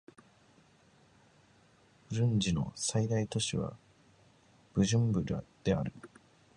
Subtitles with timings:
[2.09, 3.77] ブルンジの最大都市は
[4.73, 5.93] ブジュンブラである